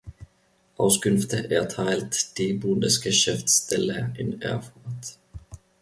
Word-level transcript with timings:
Auskünfte 0.77 1.51
erteilt 1.51 2.35
die 2.39 2.53
Bundesgeschäftsstelle 2.53 4.11
in 4.17 4.41
Erfurt. 4.41 5.19